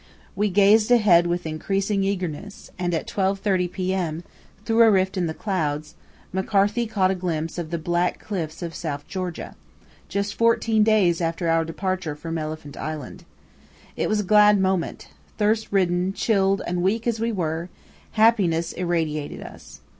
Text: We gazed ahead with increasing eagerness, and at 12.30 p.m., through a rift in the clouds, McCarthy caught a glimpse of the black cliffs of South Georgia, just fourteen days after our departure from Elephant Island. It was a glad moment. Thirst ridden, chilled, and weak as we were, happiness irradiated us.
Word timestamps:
We 0.35 0.49
gazed 0.49 0.89
ahead 0.89 1.27
with 1.27 1.45
increasing 1.45 2.03
eagerness, 2.03 2.71
and 2.79 2.91
at 2.95 3.05
12.30 3.07 3.71
p.m., 3.71 4.23
through 4.65 4.81
a 4.81 4.89
rift 4.89 5.15
in 5.15 5.27
the 5.27 5.33
clouds, 5.35 5.93
McCarthy 6.33 6.87
caught 6.87 7.11
a 7.11 7.13
glimpse 7.13 7.59
of 7.59 7.69
the 7.69 7.77
black 7.77 8.17
cliffs 8.19 8.63
of 8.63 8.73
South 8.73 9.07
Georgia, 9.07 9.53
just 10.09 10.33
fourteen 10.33 10.81
days 10.81 11.21
after 11.21 11.49
our 11.49 11.63
departure 11.63 12.15
from 12.15 12.39
Elephant 12.39 12.77
Island. 12.77 13.25
It 13.95 14.09
was 14.09 14.21
a 14.21 14.23
glad 14.23 14.59
moment. 14.59 15.09
Thirst 15.37 15.67
ridden, 15.71 16.13
chilled, 16.13 16.63
and 16.65 16.81
weak 16.81 17.05
as 17.05 17.19
we 17.19 17.31
were, 17.31 17.69
happiness 18.13 18.73
irradiated 18.73 19.43
us. 19.43 19.81